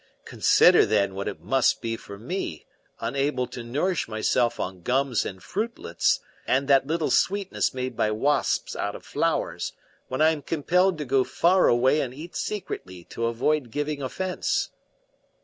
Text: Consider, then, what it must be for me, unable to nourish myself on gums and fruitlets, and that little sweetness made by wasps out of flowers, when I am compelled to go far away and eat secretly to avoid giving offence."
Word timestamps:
Consider, 0.25 0.83
then, 0.83 1.13
what 1.13 1.27
it 1.27 1.41
must 1.41 1.79
be 1.79 1.95
for 1.95 2.17
me, 2.17 2.65
unable 2.99 3.45
to 3.45 3.61
nourish 3.63 4.07
myself 4.07 4.59
on 4.59 4.81
gums 4.81 5.25
and 5.27 5.43
fruitlets, 5.43 6.21
and 6.47 6.67
that 6.67 6.87
little 6.87 7.11
sweetness 7.11 7.71
made 7.71 7.95
by 7.95 8.09
wasps 8.09 8.75
out 8.75 8.95
of 8.95 9.05
flowers, 9.05 9.73
when 10.07 10.19
I 10.19 10.31
am 10.31 10.41
compelled 10.41 10.97
to 10.97 11.05
go 11.05 11.23
far 11.23 11.67
away 11.67 12.01
and 12.01 12.15
eat 12.15 12.35
secretly 12.35 13.03
to 13.11 13.27
avoid 13.27 13.69
giving 13.69 14.01
offence." 14.01 14.71